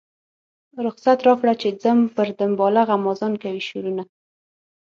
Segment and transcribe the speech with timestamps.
[0.85, 4.03] رخصت راکړه چې ځم پر دنباله غمازان کوي شورونه.